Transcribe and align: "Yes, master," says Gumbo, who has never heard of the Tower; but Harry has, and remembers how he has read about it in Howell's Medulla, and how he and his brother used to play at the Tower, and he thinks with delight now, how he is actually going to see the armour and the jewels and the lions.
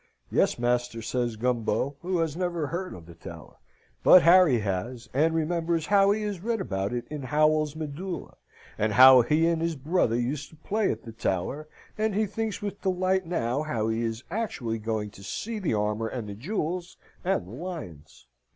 "Yes, 0.31 0.57
master," 0.57 0.99
says 1.03 1.35
Gumbo, 1.35 1.95
who 2.01 2.17
has 2.21 2.35
never 2.35 2.65
heard 2.65 2.95
of 2.95 3.05
the 3.05 3.13
Tower; 3.13 3.57
but 4.03 4.23
Harry 4.23 4.61
has, 4.61 5.07
and 5.13 5.35
remembers 5.35 5.85
how 5.85 6.09
he 6.09 6.23
has 6.23 6.39
read 6.39 6.59
about 6.59 6.91
it 6.91 7.05
in 7.11 7.21
Howell's 7.21 7.75
Medulla, 7.75 8.37
and 8.79 8.93
how 8.93 9.21
he 9.21 9.45
and 9.47 9.61
his 9.61 9.75
brother 9.75 10.19
used 10.19 10.49
to 10.49 10.55
play 10.55 10.89
at 10.91 11.03
the 11.03 11.11
Tower, 11.11 11.67
and 11.99 12.15
he 12.15 12.25
thinks 12.25 12.63
with 12.63 12.81
delight 12.81 13.27
now, 13.27 13.61
how 13.61 13.89
he 13.89 14.01
is 14.01 14.23
actually 14.31 14.79
going 14.79 15.11
to 15.11 15.23
see 15.23 15.59
the 15.59 15.75
armour 15.75 16.07
and 16.07 16.27
the 16.27 16.33
jewels 16.33 16.97
and 17.23 17.45
the 17.45 17.51
lions. 17.51 18.25